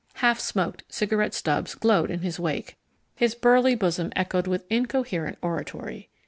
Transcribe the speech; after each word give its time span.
Half 0.15 0.39
smoked 0.39 0.83
cigarette 0.91 1.35
stubs 1.35 1.75
glowed 1.75 2.09
in 2.09 2.21
his 2.21 2.39
wake; 2.39 2.75
his 3.15 3.35
burly 3.35 3.75
bosom 3.75 4.11
echoed 4.15 4.47
with 4.47 4.65
incoherent 4.71 5.37
oratory. 5.43 6.09